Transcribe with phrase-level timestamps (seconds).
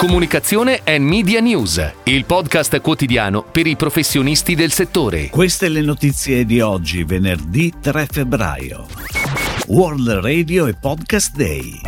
[0.00, 5.28] Comunicazione e Media News, il podcast quotidiano per i professionisti del settore.
[5.28, 8.86] Queste le notizie di oggi, venerdì 3 febbraio.
[9.66, 11.78] World Radio e Podcast Day.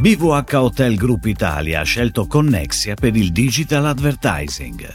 [0.00, 4.94] BVH Hotel Group Italia ha scelto Connexia per il digital advertising.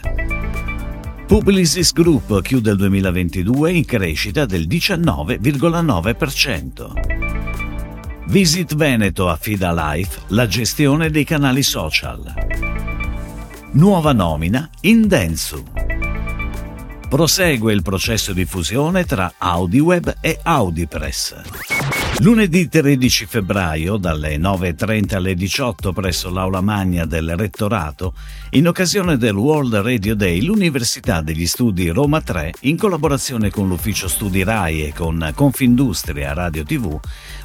[1.28, 7.23] Publicis Group chiude il 2022 in crescita del 19,9%.
[8.26, 12.32] Visit Veneto affida Life la gestione dei canali social.
[13.72, 15.83] Nuova nomina in Densu.
[17.14, 21.42] Prosegue il processo di fusione tra AudiWeb e AudiPress.
[22.18, 28.14] Lunedì 13 febbraio, dalle 9.30 alle 18 presso l'Aula Magna del Rettorato,
[28.50, 34.08] in occasione del World Radio Day, l'Università degli Studi Roma 3, in collaborazione con l'Ufficio
[34.08, 36.98] Studi RAI e con Confindustria Radio TV,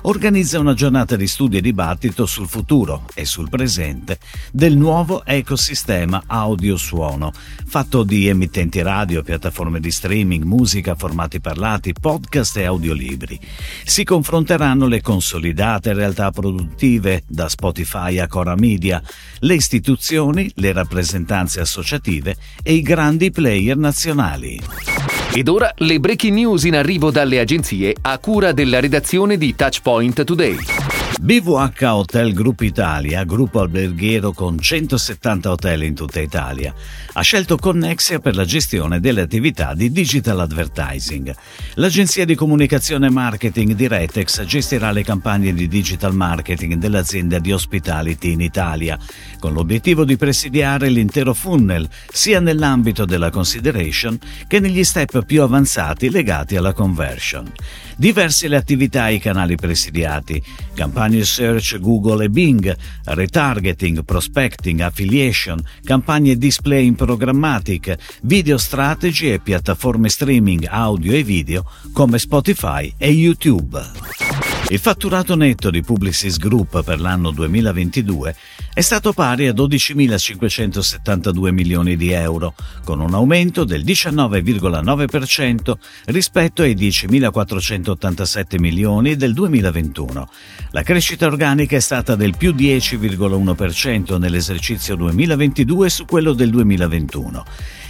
[0.03, 4.17] organizza una giornata di studio e dibattito sul futuro e sul presente
[4.51, 7.33] del nuovo ecosistema audio-suono,
[7.66, 13.38] fatto di emittenti radio, piattaforme di streaming, musica, formati parlati, podcast e audiolibri.
[13.83, 19.01] Si confronterà saranno le consolidate realtà produttive, da Spotify a Cora Media,
[19.39, 24.61] le istituzioni, le rappresentanze associative e i grandi player nazionali.
[25.33, 30.23] Ed ora le breaking news in arrivo dalle agenzie a cura della redazione di Touchpoint
[30.23, 30.98] Today.
[31.17, 36.73] BVH Hotel Group Italia, gruppo alberghiero con 170 hotel in tutta Italia,
[37.11, 41.35] ha scelto Connexia per la gestione delle attività di digital advertising.
[41.73, 47.51] L'agenzia di comunicazione e marketing di Retex gestirà le campagne di digital marketing dell'azienda di
[47.51, 48.97] hospitality in Italia,
[49.39, 56.09] con l'obiettivo di presidiare l'intero funnel, sia nell'ambito della consideration che negli step più avanzati
[56.09, 57.51] legati alla conversion.
[57.97, 60.41] Diverse le attività e i canali presidiati,
[60.73, 69.39] campagne search Google e Bing, retargeting, prospecting, affiliation, campagne display in programmatic, video strategy e
[69.39, 71.63] piattaforme streaming audio e video
[71.94, 74.47] come Spotify e YouTube.
[74.72, 78.35] Il fatturato netto di Publicis Group per l'anno 2022
[78.72, 82.53] è stato pari a 12.572 milioni di euro,
[82.84, 85.73] con un aumento del 19,9%
[86.06, 90.29] rispetto ai 10.487 milioni del 2021.
[90.69, 97.45] La crescita organica è stata del più 10,1% nell'esercizio 2022 su quello del 2021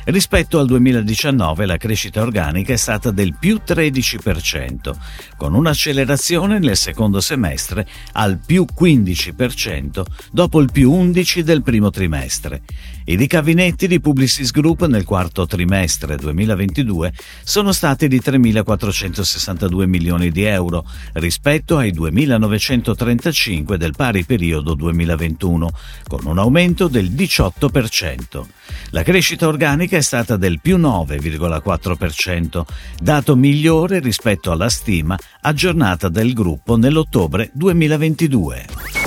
[0.06, 4.96] Rispetto al 2019 la crescita organica è stata del più 13%,
[5.38, 12.64] con un'accelerazione nel secondo semestre al più 15% dopo il più 11% del primo trimestre.
[13.10, 17.12] I ricavi netti di Publicis Group nel quarto trimestre 2022
[17.44, 25.72] sono stati di 3.462 milioni di euro rispetto ai 2.935 del pari periodo 2021,
[26.08, 28.46] con un aumento del 18%.
[28.92, 32.62] La crescita organica è stata del più 9,4%,
[33.00, 38.99] dato migliore rispetto alla stima aggiornata del gruppo nell'ottobre 2022.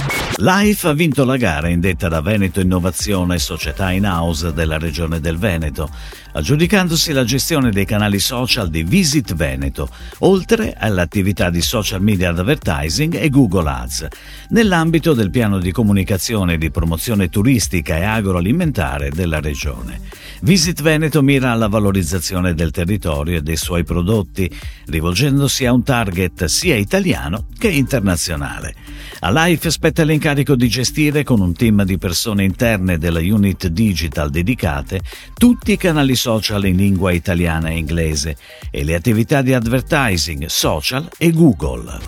[0.43, 5.39] Life ha vinto la gara indetta da Veneto Innovazione, società in house della regione del
[5.39, 5.89] Veneto,
[6.33, 9.89] aggiudicandosi la gestione dei canali social di Visit Veneto,
[10.21, 14.09] oltre all'attività di social media advertising e Google Ads,
[14.51, 20.01] nell'ambito del piano di comunicazione e di promozione turistica e agroalimentare della regione.
[20.41, 24.51] Visit Veneto mira alla valorizzazione del territorio e dei suoi prodotti,
[24.87, 28.75] rivolgendosi a un target sia italiano che internazionale.
[29.21, 34.31] A Life spetta l'incarico di gestire con un team di persone interne della unit digital
[34.31, 35.01] dedicate
[35.35, 38.37] tutti i canali social in lingua italiana e inglese
[38.71, 41.99] e le attività di advertising, social e Google.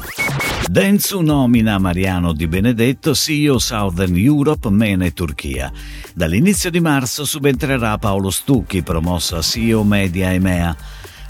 [0.70, 5.72] Denzu nomina Mariano Di Benedetto CEO Southern Europe, MENA e Turchia.
[6.14, 10.76] Dall'inizio di marzo subentrerà Paolo Stucchi, promosso a CEO Media EMEA.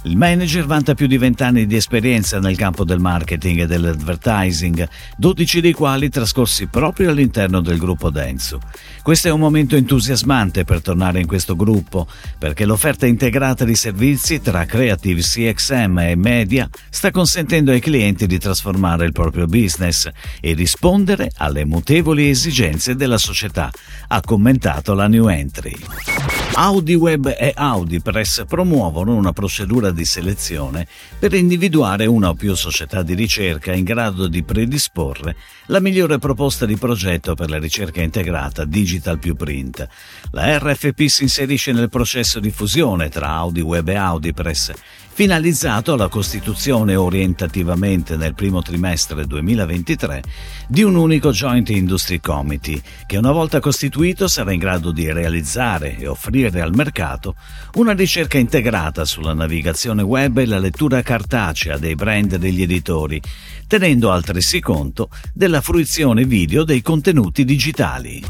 [0.06, 5.62] Il manager vanta più di vent'anni di esperienza nel campo del marketing e dell'advertising, 12
[5.62, 8.58] dei quali trascorsi proprio all'interno del gruppo Densu.
[9.02, 12.06] Questo è un momento entusiasmante per tornare in questo gruppo,
[12.38, 18.38] perché l'offerta integrata di servizi tra Creative CXM e Media sta consentendo ai clienti di
[18.38, 23.70] trasformare il proprio business e rispondere alle mutevoli esigenze della società,
[24.08, 26.43] ha commentato la New Entry.
[26.56, 30.86] AudiWeb e AudiPress promuovono una procedura di selezione
[31.18, 35.34] per individuare una o più società di ricerca in grado di predisporre
[35.66, 39.84] la migliore proposta di progetto per la ricerca integrata Digital più Print.
[40.30, 44.72] La RFP si inserisce nel processo di fusione tra AudiWeb e AudiPress
[45.14, 50.22] finalizzato alla costituzione orientativamente nel primo trimestre 2023
[50.66, 55.96] di un unico Joint Industry Committee che una volta costituito sarà in grado di realizzare
[55.96, 56.08] e
[56.44, 57.34] offrire al mercato
[57.74, 63.20] una ricerca integrata sulla navigazione web e la lettura cartacea dei brand degli editori,
[63.66, 68.22] tenendo altresì conto della fruizione video dei contenuti digitali.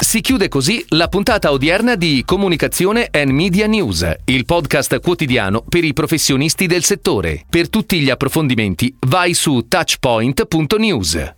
[0.00, 5.84] Si chiude così la puntata odierna di Comunicazione and Media News, il podcast quotidiano per
[5.84, 7.44] i professionisti del settore.
[7.48, 11.36] Per tutti gli approfondimenti vai su touchpoint.news.